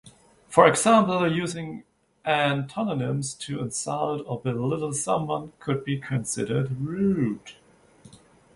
[0.49, 1.83] For example, using
[2.25, 7.51] antonyms to insult or belittle someone could be considered rude.